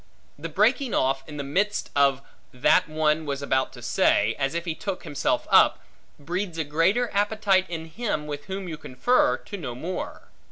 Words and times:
The 0.39 0.49
breaking 0.49 0.95
off, 0.95 1.21
in 1.29 1.37
the 1.37 1.43
midst 1.43 1.91
of 1.95 2.23
that 2.51 2.89
one 2.89 3.23
was 3.27 3.43
about 3.43 3.71
to 3.73 3.83
say, 3.83 4.35
as 4.39 4.55
if 4.55 4.65
he 4.65 4.73
took 4.73 5.03
himself 5.03 5.45
up, 5.51 5.77
breeds 6.17 6.57
a 6.57 6.63
greater 6.63 7.11
appetite 7.13 7.69
in 7.69 7.85
him 7.85 8.25
with 8.25 8.45
whom 8.45 8.67
you 8.67 8.77
confer, 8.79 9.37
to 9.37 9.57
know 9.57 9.75
more. 9.75 10.29